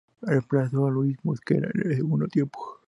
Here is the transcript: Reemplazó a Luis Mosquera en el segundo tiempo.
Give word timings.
Reemplazó 0.23 0.87
a 0.87 0.89
Luis 0.89 1.15
Mosquera 1.21 1.69
en 1.75 1.91
el 1.91 1.95
segundo 1.97 2.27
tiempo. 2.27 2.79